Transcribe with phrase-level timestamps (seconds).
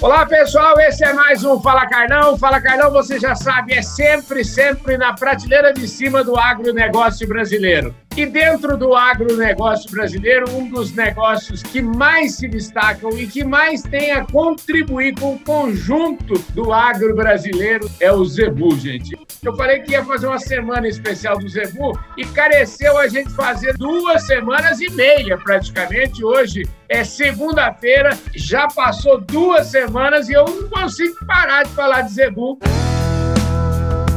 [0.00, 2.38] Olá, pessoal, esse é mais um Fala Carlão.
[2.38, 7.92] Fala Carlão, você já sabe, é sempre, sempre na prateleira de cima do agronegócio brasileiro.
[8.18, 13.80] E dentro do agronegócio brasileiro, um dos negócios que mais se destacam e que mais
[13.82, 19.16] tem a contribuir com o conjunto do agro brasileiro é o Zebu, gente.
[19.40, 23.76] Eu falei que ia fazer uma semana especial do Zebu e careceu a gente fazer
[23.76, 26.24] duas semanas e meia, praticamente.
[26.24, 32.14] Hoje é segunda-feira, já passou duas semanas e eu não consigo parar de falar de
[32.14, 32.58] Zebu.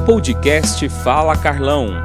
[0.07, 2.01] Podcast Fala Carlão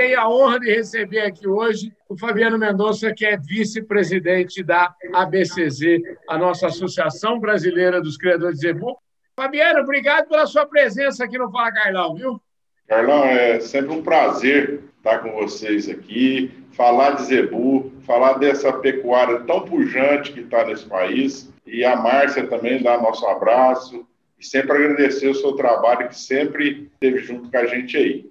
[0.00, 6.00] tenho a honra de receber aqui hoje o Fabiano Mendonça, que é vice-presidente da ABCZ,
[6.26, 8.96] a nossa Associação Brasileira dos Criadores de Zebu.
[9.36, 12.40] Fabiano, obrigado pela sua presença aqui no Fala Carlão, viu?
[12.88, 19.40] Carlão, é sempre um prazer estar com vocês aqui, falar de zebu, falar dessa pecuária
[19.40, 21.52] tão pujante que está nesse país.
[21.66, 24.06] E a Márcia também dá nosso abraço.
[24.38, 28.30] E sempre agradecer o seu trabalho que sempre esteve junto com a gente aí.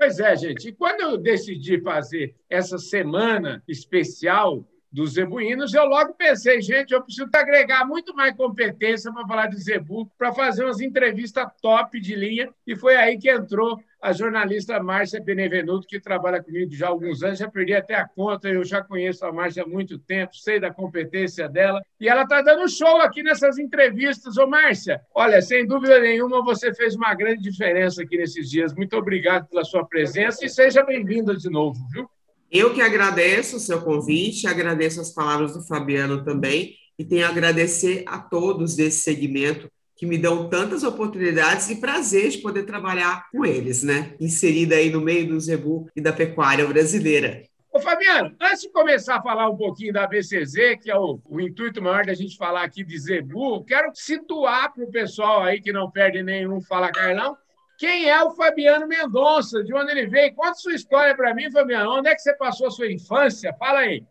[0.00, 0.68] Pois é, gente.
[0.68, 7.02] E quando eu decidi fazer essa semana especial dos zebuínos, eu logo pensei, gente, eu
[7.02, 12.16] preciso agregar muito mais competência para falar de zebu, para fazer umas entrevistas top de
[12.16, 12.52] linha.
[12.66, 17.22] E foi aí que entrou a jornalista Márcia Benevenuto, que trabalha comigo já há alguns
[17.22, 20.58] anos, já perdi até a conta, eu já conheço a Márcia há muito tempo, sei
[20.58, 24.38] da competência dela, e ela está dando show aqui nessas entrevistas.
[24.38, 28.74] Ô, Márcia, olha, sem dúvida nenhuma, você fez uma grande diferença aqui nesses dias.
[28.74, 32.08] Muito obrigado pela sua presença e seja bem-vinda de novo, viu?
[32.50, 37.28] Eu que agradeço o seu convite, agradeço as palavras do Fabiano também, e tenho a
[37.28, 43.28] agradecer a todos desse segmento que me dão tantas oportunidades e prazer de poder trabalhar
[43.30, 44.16] com eles, né?
[44.18, 47.42] Inserida aí no meio do zebu e da pecuária brasileira.
[47.72, 51.40] Ô, Fabiano, antes de começar a falar um pouquinho da BCZ, que é o, o
[51.40, 55.72] intuito maior da gente falar aqui de zebu, quero situar para o pessoal aí que
[55.72, 57.36] não perde nenhum Fala Carlão,
[57.80, 60.34] quem é o Fabiano Mendonça, de onde ele veio.
[60.34, 61.90] Conta sua história para mim, Fabiano.
[61.90, 63.54] Onde é que você passou a sua infância?
[63.58, 64.04] Fala aí.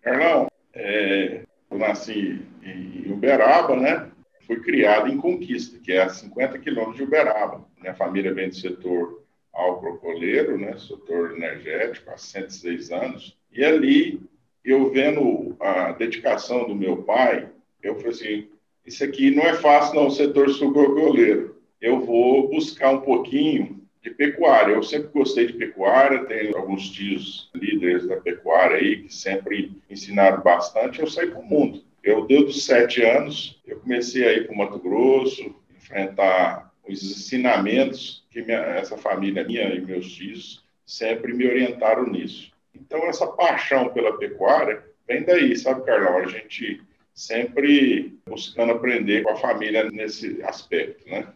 [0.00, 4.08] Carlão, é, eu nasci em Uberaba, né?
[4.46, 7.64] fui criado em Conquista, que é a 50 quilômetros de Uberaba.
[7.80, 13.36] Minha família vem do setor agrocoleiro, né, setor energético, há 106 anos.
[13.52, 14.20] E ali,
[14.64, 17.48] eu vendo a dedicação do meu pai,
[17.82, 18.48] eu falei assim,
[18.86, 21.61] isso aqui não é fácil não, o setor sucrocoleiro.
[21.82, 24.72] Eu vou buscar um pouquinho de pecuária.
[24.72, 30.40] Eu sempre gostei de pecuária, tenho alguns tios líderes da pecuária aí que sempre ensinaram
[30.40, 31.00] bastante.
[31.00, 31.82] Eu saí para o mundo.
[32.00, 37.02] Eu, desde os sete anos, eu comecei a ir para o Mato Grosso, enfrentar os
[37.02, 42.52] ensinamentos que minha, essa família minha e meus tios sempre me orientaram nisso.
[42.72, 46.18] Então, essa paixão pela pecuária vem daí, sabe, Carlão?
[46.18, 46.80] A gente
[47.12, 51.26] sempre buscando aprender com a família nesse aspecto, né?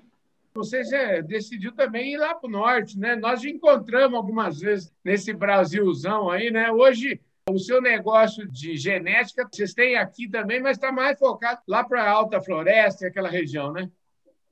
[0.57, 3.15] Você já decidiu também ir lá para o norte, né?
[3.15, 6.73] Nós encontramos algumas vezes nesse Brasilzão aí, né?
[6.73, 11.85] Hoje o seu negócio de genética, vocês têm aqui também, mas está mais focado lá
[11.85, 13.89] para a Alta Floresta, aquela região, né?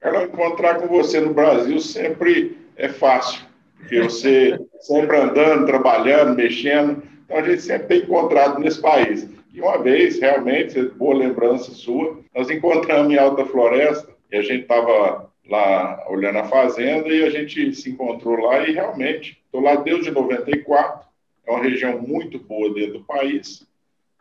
[0.00, 3.46] Ela encontrar com você no Brasil sempre é fácil,
[3.78, 9.26] porque você sempre andando, trabalhando, mexendo, então a gente sempre tem encontrado nesse país.
[9.52, 14.62] E uma vez, realmente, boa lembrança sua, nós encontramos em Alta Floresta e a gente
[14.62, 19.76] estava lá olhando a fazenda e a gente se encontrou lá e realmente, estou lá
[19.76, 21.06] desde 94,
[21.46, 23.66] é uma região muito boa dentro do país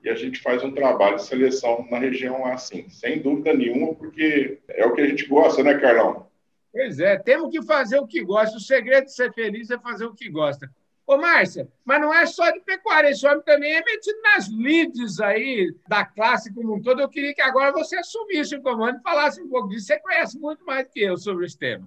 [0.03, 4.59] e a gente faz um trabalho de seleção na região assim, sem dúvida nenhuma, porque
[4.69, 6.28] é o que a gente gosta, né, Carlão?
[6.72, 8.57] Pois é, temos que fazer o que gosta.
[8.57, 10.69] O segredo de ser feliz é fazer o que gosta.
[11.06, 15.19] Ô, Márcia, mas não é só de pecuária, esse homem também é metido nas leads
[15.19, 17.02] aí da classe como um todo.
[17.02, 19.88] Eu queria que agora você assumisse o comando e falasse um pouco disso.
[19.88, 21.86] Você conhece muito mais que eu sobre esse tema.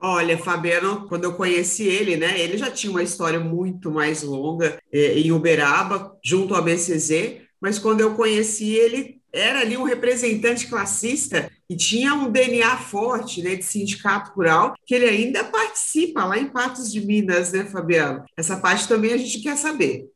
[0.00, 4.78] Olha, Fabiano, quando eu conheci ele, né, ele já tinha uma história muito mais longa
[4.92, 10.66] eh, em Uberaba, junto ao BCZ, mas quando eu conheci ele, era ali um representante
[10.66, 16.36] classista e tinha um DNA forte né, de sindicato rural, que ele ainda participa lá
[16.36, 18.26] em Patos de Minas, né, Fabiano?
[18.36, 20.06] Essa parte também a gente quer saber.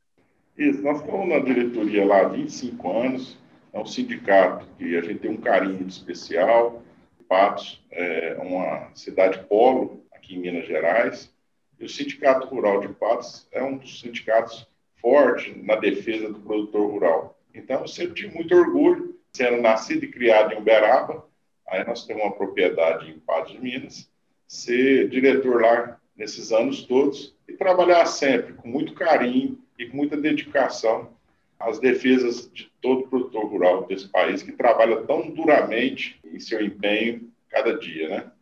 [0.59, 3.39] Isso, nós estamos na diretoria lá há 25 anos,
[3.73, 6.83] é um sindicato que a gente tem um carinho especial,
[7.27, 11.33] Patos é uma cidade polo aqui em Minas Gerais,
[11.81, 14.67] e o Sindicato Rural de Patos é um dos sindicatos
[15.01, 17.39] fortes na defesa do produtor rural.
[17.55, 21.27] Então, eu sempre tive muito orgulho, sendo nascido e criado em Uberaba,
[21.69, 24.11] aí nós temos uma propriedade em Patos de Minas,
[24.47, 30.17] ser diretor lá nesses anos todos e trabalhar sempre com muito carinho e com muita
[30.17, 31.15] dedicação
[31.59, 36.63] as defesas de todo o produtor rural desse país que trabalha tão duramente em seu
[36.63, 38.33] empenho cada dia, né?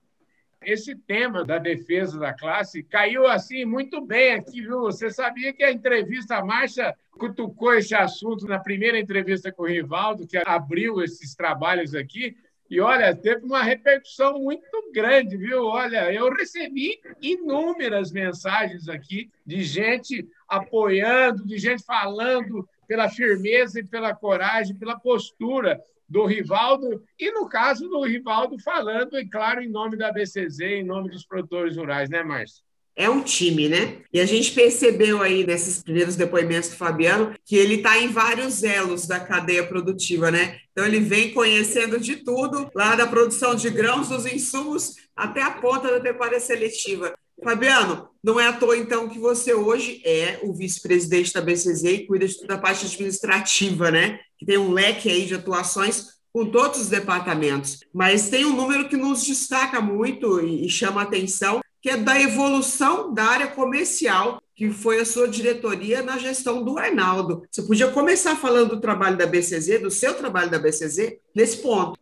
[0.63, 4.81] Esse tema da defesa da classe caiu assim muito bem aqui, viu?
[4.81, 10.27] Você sabia que a entrevista Marcha cutucou esse assunto na primeira entrevista com o Rivaldo,
[10.27, 12.35] que abriu esses trabalhos aqui,
[12.75, 15.63] e olha, teve uma repercussão muito grande, viu?
[15.67, 23.87] Olha, eu recebi inúmeras mensagens aqui de gente apoiando, de gente falando pela firmeza e
[23.87, 29.69] pela coragem, pela postura do Rivaldo, e no caso do Rivaldo falando, e claro, em
[29.69, 32.65] nome da BCZ, em nome dos produtores rurais, né, Márcio?
[32.97, 33.99] É um time, né?
[34.13, 38.63] E a gente percebeu aí nesses primeiros depoimentos do Fabiano que ele está em vários
[38.63, 40.59] elos da cadeia produtiva, né?
[40.73, 45.51] Então ele vem conhecendo de tudo, lá da produção de grãos, dos insumos, até a
[45.51, 47.15] ponta da pecuária seletiva.
[47.43, 52.07] Fabiano, não é à toa, então, que você hoje é o vice-presidente da BCZ e
[52.07, 54.21] cuida de toda a parte administrativa, né?
[54.39, 57.81] Que tem um leque aí de atuações com todos os departamentos.
[57.93, 63.13] Mas tem um número que nos destaca muito e chama atenção, que é da evolução
[63.13, 67.43] da área comercial, que foi a sua diretoria na gestão do Arnaldo.
[67.51, 72.01] Você podia começar falando do trabalho da BCZ, do seu trabalho da BCZ, nesse ponto.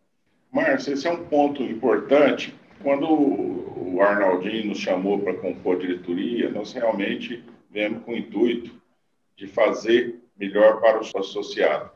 [0.49, 2.55] Márcio, esse é um ponto importante.
[2.81, 8.71] Quando o Arnaldinho nos chamou para compor a diretoria, nós realmente viemos com o intuito
[9.35, 11.91] de fazer melhor para o associado.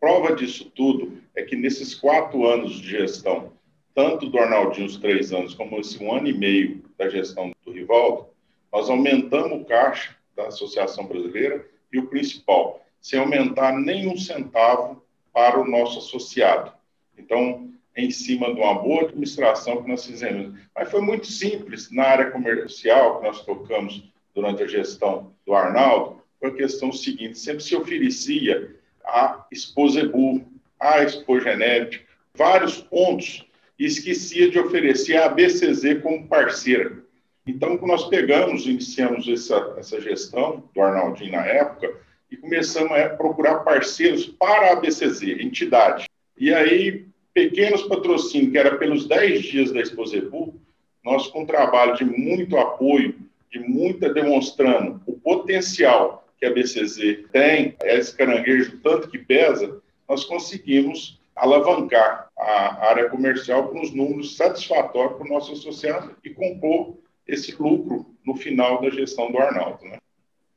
[0.00, 3.52] Prova disso tudo é que nesses quatro anos de gestão,
[3.94, 7.72] tanto do Arnaldinho, os três anos, como esse um ano e meio da gestão do
[7.72, 8.28] Rivaldo,
[8.72, 15.02] nós aumentamos o caixa da Associação Brasileira e o principal, sem aumentar nenhum centavo
[15.32, 16.72] para o nosso associado.
[17.18, 20.58] Então, em cima de uma boa administração que nós fizemos.
[20.74, 26.22] Mas foi muito simples na área comercial que nós tocamos durante a gestão do Arnaldo,
[26.38, 30.44] foi a questão seguinte, sempre se oferecia a Exposebu,
[30.78, 32.04] a Expogenética,
[32.34, 33.44] vários pontos
[33.80, 37.02] e esquecia de oferecer a BCZ como parceira.
[37.46, 41.90] Então, nós pegamos, iniciamos essa, essa gestão do Arnaldinho na época
[42.30, 46.04] e começamos a procurar parceiros para a BCZ, entidade.
[46.36, 50.60] E aí, pequenos patrocínios, que era pelos 10 dias da Exposebu,
[51.02, 53.14] nós com um trabalho de muito apoio,
[53.50, 60.24] de muita demonstrando o potencial que a BCZ tem, esse caranguejo tanto que pesa, nós
[60.24, 66.98] conseguimos alavancar a área comercial com os números satisfatórios para o nosso associado e compor
[67.26, 69.84] esse lucro no final da gestão do Arnaldo.
[69.84, 69.98] Né?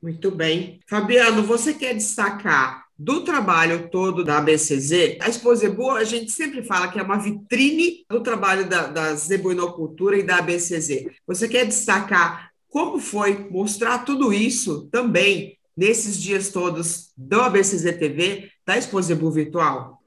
[0.02, 0.80] Muito bem.
[0.88, 6.88] Fabiano, você quer destacar do trabalho todo da ABCZ, a Exposebu, a gente sempre fala
[6.90, 11.08] que é uma vitrine do trabalho da, da zebuinocultura e da ABCZ.
[11.26, 18.50] Você quer destacar como foi mostrar tudo isso também nesses dias todos do ABCZ TV,
[18.66, 20.03] da Exposebu Virtual?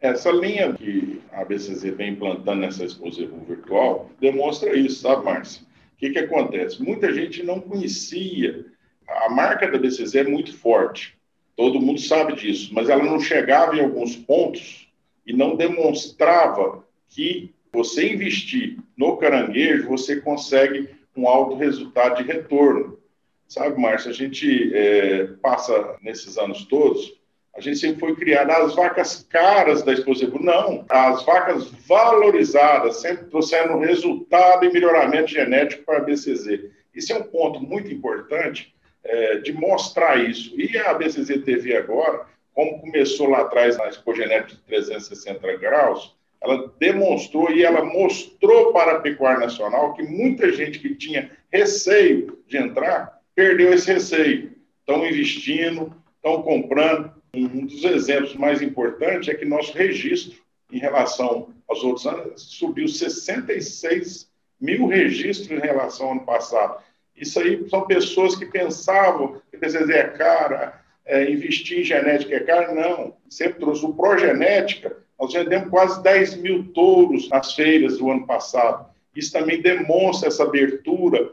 [0.00, 5.62] Essa linha que a BCZ vem implantando nessa exposição virtual demonstra isso, sabe, Márcia?
[5.62, 6.82] O que, que acontece?
[6.82, 8.64] Muita gente não conhecia.
[9.06, 11.18] A marca da BCZ é muito forte,
[11.54, 14.88] todo mundo sabe disso, mas ela não chegava em alguns pontos
[15.26, 22.98] e não demonstrava que você investir no caranguejo, você consegue um alto resultado de retorno.
[23.46, 27.19] Sabe, Márcia, a gente é, passa nesses anos todos
[27.56, 30.42] a gente sempre foi criado as vacas caras da Exposebu.
[30.42, 36.70] Não, as vacas valorizadas, sempre trouxeram resultado e melhoramento genético para a BCZ.
[36.94, 40.58] Isso é um ponto muito importante é, de mostrar isso.
[40.58, 46.72] E a BCZ TV agora, como começou lá atrás na Expogenética de 360 graus, ela
[46.78, 52.56] demonstrou e ela mostrou para a pecuária nacional que muita gente que tinha receio de
[52.56, 54.52] entrar, perdeu esse receio.
[54.80, 60.38] Estão investindo, estão comprando, um dos exemplos mais importantes é que nosso registro,
[60.70, 64.28] em relação aos outros anos, subiu 66
[64.60, 66.82] mil registros em relação ao ano passado.
[67.16, 72.40] Isso aí são pessoas que pensavam que PCZ é cara, é, investir em genética é
[72.40, 72.74] caro.
[72.74, 74.96] Não, sempre trouxe o Progenética.
[75.18, 78.88] Nós vendemos quase 10 mil touros nas feiras do ano passado.
[79.14, 81.32] Isso também demonstra essa abertura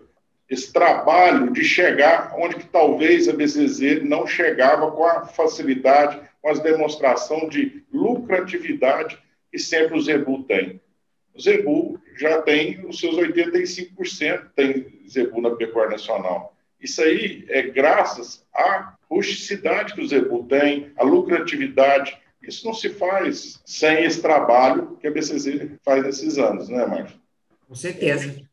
[0.49, 6.49] esse trabalho de chegar onde que talvez a BCZ não chegava com a facilidade, com
[6.49, 9.17] as demonstração de lucratividade
[9.51, 10.81] que sempre o Zebu tem.
[11.35, 16.55] O Zebu já tem os seus 85%, tem Zebu na pecuária nacional.
[16.79, 22.17] Isso aí é graças à rusticidade que o Zebu tem, à lucratividade.
[22.41, 27.19] Isso não se faz sem esse trabalho que a BCZ faz nesses anos, né, Márcio?
[27.67, 28.46] Com certeza.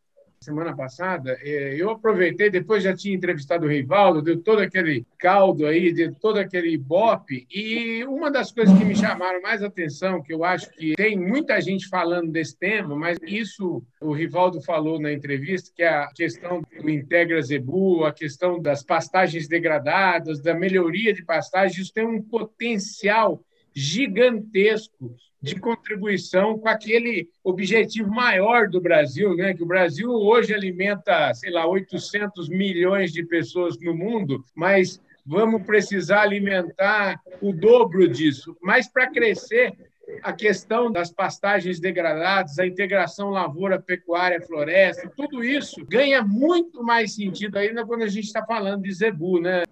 [0.44, 5.66] Semana passada, é, eu aproveitei, depois já tinha entrevistado o Rivaldo, deu todo aquele caldo
[5.66, 10.32] aí, deu todo aquele bope, e uma das coisas que me chamaram mais atenção, que
[10.32, 15.12] eu acho que tem muita gente falando desse tema, mas isso o Rivaldo falou na
[15.12, 21.12] entrevista, que é a questão do Integra Zebu, a questão das pastagens degradadas, da melhoria
[21.12, 23.42] de pastagens, isso tem um potencial
[23.74, 29.52] gigantesco de contribuição com aquele objetivo maior do Brasil, né?
[29.52, 35.62] que o Brasil hoje alimenta, sei lá, 800 milhões de pessoas no mundo, mas vamos
[35.62, 38.56] precisar alimentar o dobro disso.
[38.62, 39.74] Mas para crescer,
[40.22, 47.14] a questão das pastagens degradadas, a integração lavoura, pecuária, floresta, tudo isso ganha muito mais
[47.14, 49.62] sentido ainda quando a gente está falando de zebu, né?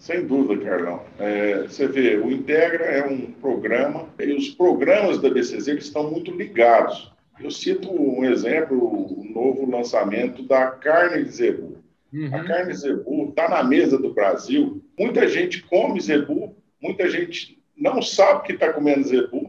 [0.00, 1.02] Sem dúvida, Carlão.
[1.18, 6.10] É, você vê, o Integra é um programa e os programas da BCZ eles estão
[6.10, 7.12] muito ligados.
[7.38, 11.76] Eu cito um exemplo, o novo lançamento da carne de zebu.
[12.12, 12.34] Uhum.
[12.34, 14.82] A carne de zebu está na mesa do Brasil.
[14.98, 19.39] Muita gente come zebu, muita gente não sabe que está comendo zebu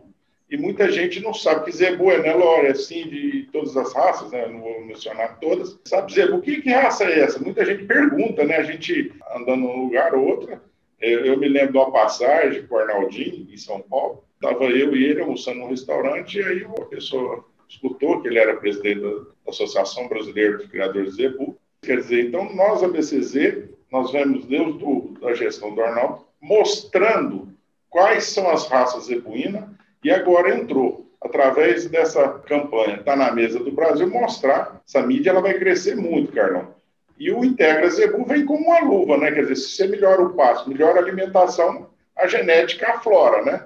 [0.51, 4.29] e muita gente não sabe que zebu é Nelore, é assim, de todas as raças,
[4.31, 4.45] né?
[4.49, 5.79] não vou mencionar todas.
[5.85, 7.39] Sabe zebu, que, que raça é essa?
[7.39, 8.57] Muita gente pergunta, né?
[8.57, 10.59] A gente andando num lugar ou outro.
[10.99, 14.25] Eu, eu me lembro de uma passagem com o Arnaldinho, em São Paulo.
[14.35, 18.57] Estava eu e ele almoçando num restaurante, e aí uma pessoa escutou que ele era
[18.57, 21.57] presidente da Associação Brasileira dos Criadores de Zebu.
[21.81, 27.53] Quer dizer, então nós, a BCZ, nós vemos Deus do, da gestão do Arnaldo mostrando
[27.89, 29.63] quais são as raças zebuínas
[30.03, 34.81] e agora entrou, através dessa campanha, está na mesa do Brasil, mostrar.
[34.87, 36.73] Essa mídia ela vai crescer muito, Carlão.
[37.17, 39.31] E o Integra Zebu vem como uma luva, né?
[39.31, 43.63] Quer dizer, se você melhora o pasto, melhora a alimentação, a genética aflora, né?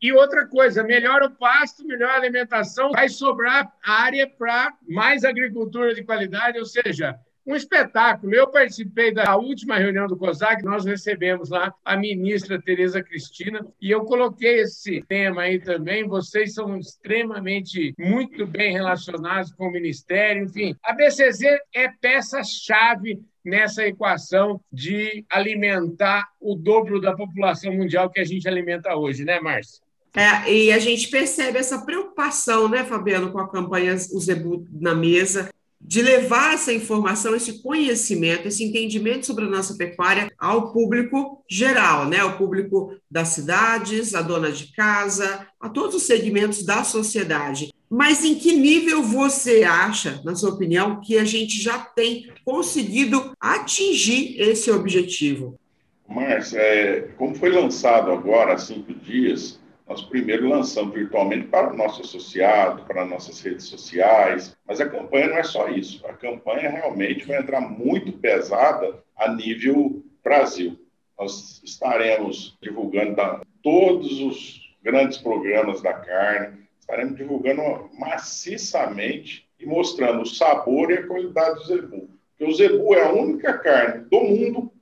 [0.00, 5.94] E outra coisa, melhora o pasto, melhora a alimentação, vai sobrar área para mais agricultura
[5.94, 8.34] de qualidade, ou seja, um espetáculo.
[8.34, 13.90] Eu participei da última reunião do COSAC, nós recebemos lá a ministra Tereza Cristina, e
[13.90, 16.08] eu coloquei esse tema aí também.
[16.08, 20.74] Vocês são extremamente muito bem relacionados com o Ministério, enfim.
[20.82, 21.42] A BCZ
[21.74, 28.96] é peça-chave nessa equação de alimentar o dobro da população mundial que a gente alimenta
[28.96, 29.84] hoje, né, Márcia?
[30.16, 34.94] É, e a gente percebe essa preocupação, né, Fabiano, com a campanha O Zebu na
[34.94, 35.50] Mesa,
[35.86, 42.08] de levar essa informação, esse conhecimento, esse entendimento sobre a nossa pecuária ao público geral,
[42.08, 42.20] né?
[42.20, 47.70] Ao público das cidades, a dona de casa, a todos os segmentos da sociedade.
[47.90, 53.32] Mas em que nível você acha, na sua opinião, que a gente já tem conseguido
[53.38, 55.60] atingir esse objetivo?
[56.08, 61.76] Márcia, é, como foi lançado agora há cinco dias, nós primeiro lançamos virtualmente para o
[61.76, 66.04] nosso associado, para nossas redes sociais, mas a campanha não é só isso.
[66.06, 70.80] A campanha realmente vai entrar muito pesada a nível Brasil.
[71.18, 73.14] Nós estaremos divulgando
[73.62, 81.06] todos os grandes programas da carne, estaremos divulgando maciçamente e mostrando o sabor e a
[81.06, 82.10] qualidade do zebu.
[82.30, 84.72] Porque o zebu é a única carne do mundo,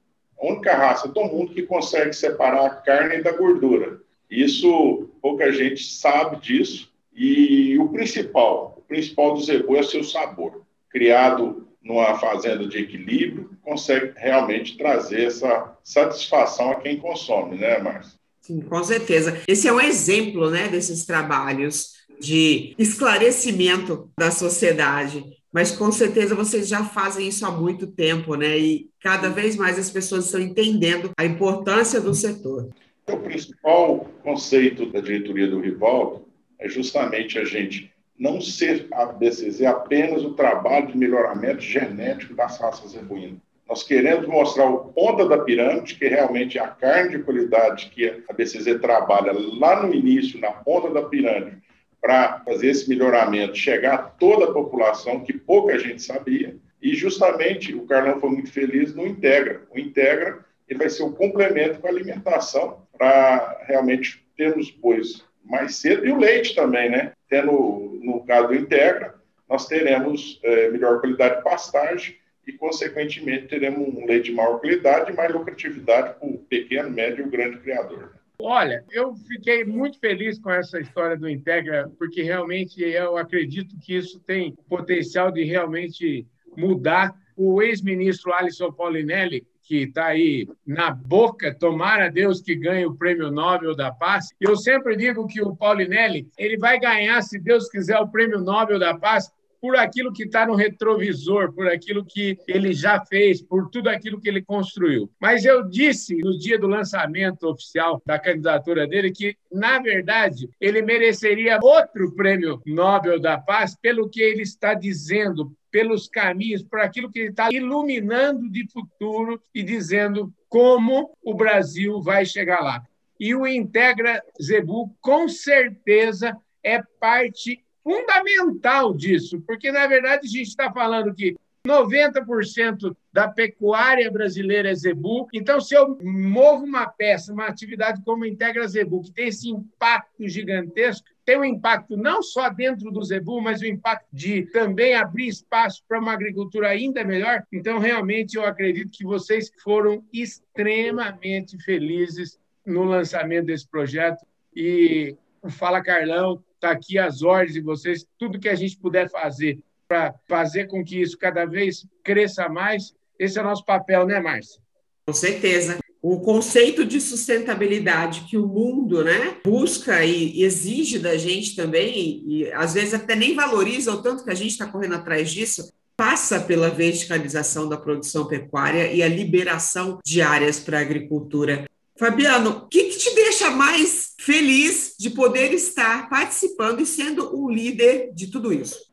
[0.40, 4.00] a única raça do mundo que consegue separar a carne da gordura.
[4.32, 6.90] Isso, pouca gente sabe disso.
[7.14, 10.62] E o principal, o principal do zebu é o seu sabor.
[10.88, 18.18] Criado numa fazenda de equilíbrio, consegue realmente trazer essa satisfação a quem consome, né, Márcia?
[18.40, 19.42] Sim, com certeza.
[19.46, 25.24] Esse é um exemplo, né, desses trabalhos de esclarecimento da sociedade.
[25.52, 28.58] Mas com certeza vocês já fazem isso há muito tempo, né?
[28.58, 32.70] E cada vez mais as pessoas estão entendendo a importância do setor.
[33.12, 36.26] O principal conceito da diretoria do Rivaldo
[36.58, 42.58] é justamente a gente não ser a BCZ apenas o trabalho de melhoramento genético das
[42.58, 43.38] raças zebuínas.
[43.68, 48.22] Nós queremos mostrar o ponta da pirâmide, que realmente é a carne de qualidade que
[48.28, 51.58] a BCZ trabalha lá no início, na ponta da pirâmide,
[52.00, 56.56] para fazer esse melhoramento, chegar a toda a população, que pouca gente sabia.
[56.80, 59.62] E justamente o Carlão foi muito feliz no Integra.
[59.70, 65.76] O Integra ele vai ser o complemento com a alimentação para realmente termos bois mais
[65.76, 67.12] cedo e o leite também, né?
[67.28, 69.14] Tendo, no caso do Integra,
[69.48, 75.12] nós teremos é, melhor qualidade de pastagem e, consequentemente, teremos um leite de maior qualidade
[75.12, 78.14] e mais lucratividade para o pequeno, médio e grande criador.
[78.40, 83.94] Olha, eu fiquei muito feliz com essa história do Integra, porque realmente eu acredito que
[83.94, 86.26] isso tem potencial de realmente
[86.56, 87.14] mudar.
[87.36, 93.30] O ex-ministro Alisson Paulinelli, que está aí na boca, tomara Deus que ganhe o Prêmio
[93.30, 94.28] Nobel da Paz.
[94.38, 98.78] Eu sempre digo que o Paulinelli ele vai ganhar, se Deus quiser, o Prêmio Nobel
[98.78, 103.70] da Paz por aquilo que está no retrovisor, por aquilo que ele já fez, por
[103.70, 105.08] tudo aquilo que ele construiu.
[105.18, 110.82] Mas eu disse no dia do lançamento oficial da candidatura dele que, na verdade, ele
[110.82, 117.10] mereceria outro prêmio Nobel da Paz pelo que ele está dizendo, pelos caminhos, por aquilo
[117.10, 122.82] que ele está iluminando de futuro e dizendo como o Brasil vai chegar lá.
[123.18, 130.48] E o Integra Zebu, com certeza, é parte fundamental disso, porque, na verdade, a gente
[130.48, 131.34] está falando que
[131.66, 135.28] 90% da pecuária brasileira é zebu.
[135.32, 140.28] Então, se eu movo uma peça, uma atividade como Integra Zebu, que tem esse impacto
[140.28, 145.28] gigantesco, tem um impacto não só dentro do zebu, mas o impacto de também abrir
[145.28, 147.44] espaço para uma agricultura ainda melhor.
[147.52, 154.24] Então, realmente, eu acredito que vocês foram extremamente felizes no lançamento desse projeto.
[154.54, 158.06] E o Fala Carlão está aqui às ordens de vocês.
[158.18, 162.94] Tudo que a gente puder fazer para fazer com que isso cada vez cresça mais,
[163.18, 164.60] esse é o nosso papel, né, Márcia?
[165.06, 165.81] Com certeza.
[166.02, 172.52] O conceito de sustentabilidade que o mundo né, busca e exige da gente também, e
[172.52, 176.40] às vezes até nem valoriza o tanto que a gente está correndo atrás disso, passa
[176.40, 181.66] pela verticalização da produção pecuária e a liberação de áreas para a agricultura.
[181.96, 187.48] Fabiano, o que, que, te deixa mais feliz de poder estar participando e sendo um
[187.48, 188.91] líder de tudo isso?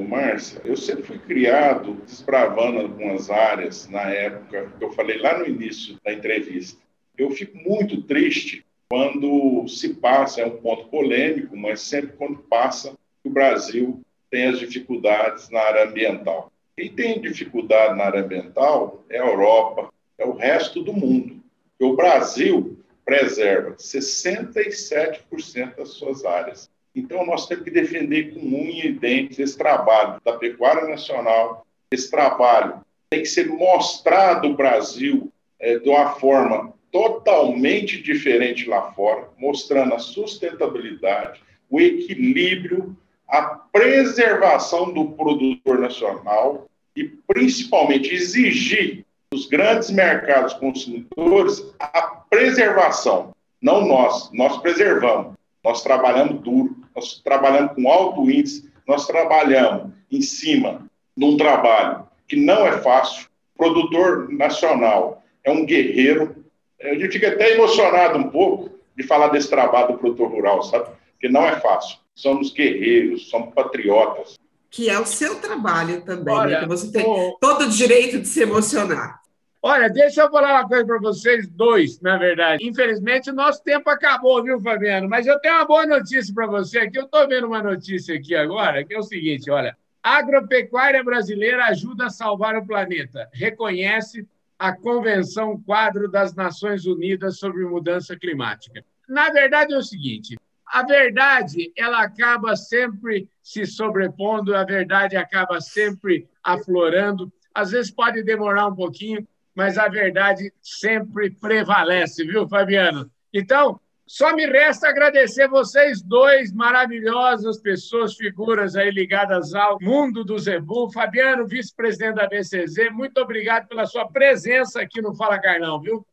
[0.00, 5.46] Márcia, eu sempre fui criado desbravando algumas áreas na época que eu falei lá no
[5.46, 6.80] início da entrevista.
[7.16, 12.96] Eu fico muito triste quando se passa, é um ponto polêmico, mas sempre quando passa,
[13.24, 16.50] o Brasil tem as dificuldades na área ambiental.
[16.76, 21.40] Quem tem dificuldade na área ambiental é a Europa, é o resto do mundo.
[21.80, 26.70] o Brasil preserva 67% das suas áreas.
[26.94, 32.10] Então, nós temos que defender com unha e dentes esse trabalho da pecuária nacional, esse
[32.10, 39.28] trabalho tem que ser mostrado o Brasil é, de uma forma totalmente diferente lá fora,
[39.38, 49.90] mostrando a sustentabilidade, o equilíbrio, a preservação do produtor nacional e, principalmente, exigir dos grandes
[49.90, 53.34] mercados consumidores a preservação.
[53.60, 60.20] Não nós, nós preservamos, nós trabalhamos duro, nós trabalhamos com alto índice, nós trabalhamos em
[60.20, 63.28] cima de um trabalho que não é fácil.
[63.54, 66.44] O produtor nacional é um guerreiro.
[66.80, 70.90] A gente fica até emocionado um pouco de falar desse trabalho do produtor rural, sabe?
[71.12, 71.98] Porque não é fácil.
[72.14, 74.38] Somos guerreiros, somos patriotas.
[74.70, 76.60] Que é o seu trabalho também, Olha, né?
[76.60, 77.04] Que você tem
[77.40, 79.21] todo o direito de se emocionar.
[79.64, 82.66] Olha, deixa eu falar uma coisa para vocês dois, na verdade.
[82.66, 85.08] Infelizmente, o nosso tempo acabou, viu, Fabiano?
[85.08, 86.98] Mas eu tenho uma boa notícia para você aqui.
[86.98, 92.06] Eu estou vendo uma notícia aqui agora, que é o seguinte: olha, agropecuária brasileira ajuda
[92.06, 93.30] a salvar o planeta.
[93.32, 94.26] Reconhece
[94.58, 98.84] a Convenção Quadro das Nações Unidas sobre Mudança Climática.
[99.08, 105.60] Na verdade, é o seguinte: a verdade ela acaba sempre se sobrepondo, a verdade acaba
[105.60, 107.32] sempre aflorando.
[107.54, 113.10] Às vezes pode demorar um pouquinho, mas a verdade sempre prevalece, viu, Fabiano?
[113.32, 120.38] Então, só me resta agradecer vocês dois, maravilhosas pessoas, figuras aí ligadas ao mundo do
[120.38, 120.90] Zebu.
[120.92, 126.06] Fabiano, vice-presidente da BCZ, muito obrigado pela sua presença aqui no Fala Carlão, viu?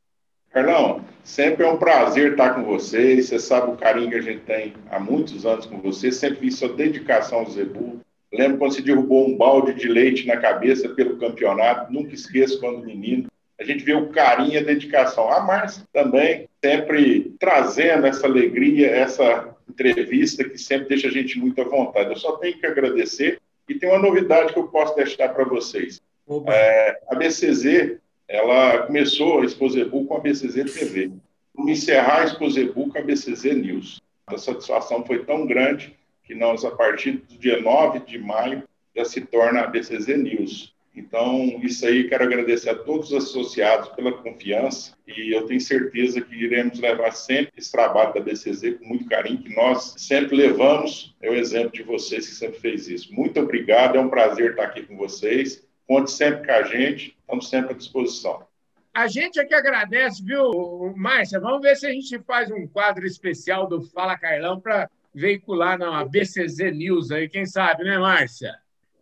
[0.52, 3.28] Carlão, sempre é um prazer estar com vocês.
[3.28, 6.12] Você sabe o carinho que a gente tem há muitos anos com você.
[6.12, 8.00] Sempre vi sua dedicação ao Zebu.
[8.34, 11.92] Lembro quando você derrubou um balde de leite na cabeça pelo campeonato.
[11.92, 13.29] Nunca esqueço quando menino.
[13.60, 15.30] A gente vê o carinho e a dedicação.
[15.30, 21.62] A Márcia também, sempre trazendo essa alegria, essa entrevista que sempre deixa a gente muito
[21.62, 22.10] à vontade.
[22.10, 23.40] Eu só tenho que agradecer.
[23.68, 26.02] E tem uma novidade que eu posso deixar para vocês.
[26.48, 31.12] É, a BCZ, ela começou a Exposebu com a BCZ TV.
[31.54, 34.02] Vamos encerrar a Exposebu com a BCZ News.
[34.26, 38.64] A satisfação foi tão grande que nós, a partir do dia 9 de maio,
[38.96, 40.74] já se torna a BCZ News.
[41.00, 46.20] Então, isso aí, quero agradecer a todos os associados pela confiança e eu tenho certeza
[46.20, 51.16] que iremos levar sempre esse trabalho da BCZ com muito carinho, que nós sempre levamos.
[51.22, 53.14] É o exemplo de vocês que sempre fez isso.
[53.14, 55.66] Muito obrigado, é um prazer estar aqui com vocês.
[55.88, 58.46] Conte sempre com a gente, estamos sempre à disposição.
[58.94, 61.40] A gente é que agradece, viu, Márcia?
[61.40, 66.04] Vamos ver se a gente faz um quadro especial do Fala Carlão para veicular na
[66.04, 68.54] BCZ News aí, quem sabe, né, Márcia?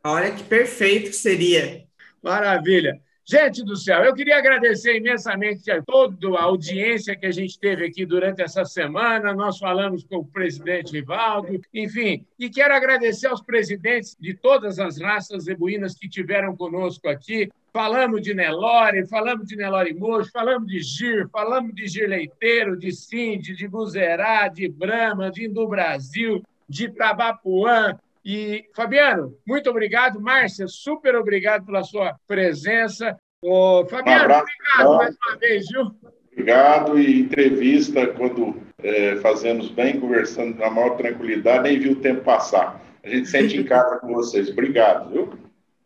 [0.03, 1.86] Olha que perfeito que seria.
[2.21, 3.01] Maravilha.
[3.29, 7.85] Gente do céu, eu queria agradecer imensamente a toda a audiência que a gente teve
[7.85, 9.33] aqui durante essa semana.
[9.33, 14.97] Nós falamos com o presidente Rivaldo, enfim, e quero agradecer aos presidentes de todas as
[15.01, 17.49] raças zebuínas que tiveram conosco aqui.
[17.73, 22.93] Falamos de Nelore, falamos de Nelore Mocho, falamos de Gir, falamos de Gir Leiteiro, de
[22.93, 30.19] Cindy, de Buzerá, de Brahma, de Indo Brasil, de Tabapuã, e, Fabiano, muito obrigado.
[30.19, 33.15] Márcia, super obrigado pela sua presença.
[33.41, 35.91] Ô, Fabiano, um obrigado mais uma vez, viu?
[36.33, 36.99] Obrigado.
[36.99, 42.81] E entrevista, quando é, fazemos bem, conversando na maior tranquilidade, nem viu o tempo passar.
[43.01, 44.49] A gente sente em casa com vocês.
[44.49, 45.33] Obrigado, viu?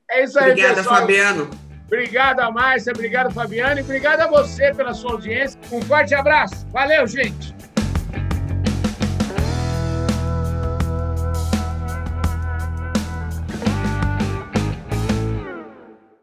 [0.09, 0.95] É isso aí, Obrigada, pessoal.
[0.95, 1.49] Fabiano.
[1.85, 5.59] Obrigado a Márcia, obrigado, Fabiano, e obrigado a você pela sua audiência.
[5.71, 6.65] Um forte abraço.
[6.69, 7.53] Valeu, gente.